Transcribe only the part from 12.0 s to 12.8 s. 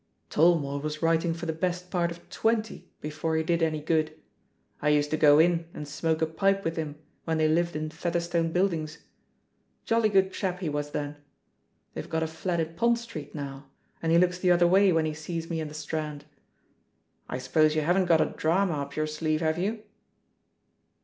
got a flat in